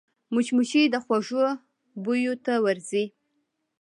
[0.33, 1.45] مچمچۍ د خوږو
[2.03, 3.03] بویو ته ورځي